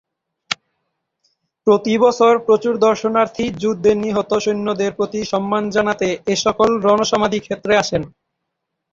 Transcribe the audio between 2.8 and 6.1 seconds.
দর্শনার্থী যুদ্ধে নিহত সৈন্যদের প্রতি সম্মান জানাতে